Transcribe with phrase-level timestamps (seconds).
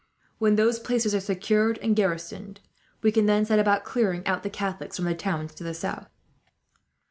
[0.39, 2.59] When those places are secured and garrisoned,
[3.03, 6.09] we can then set about clearing out the Catholics from the towns to the south."